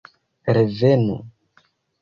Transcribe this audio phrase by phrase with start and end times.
[0.57, 1.19] Revenu!!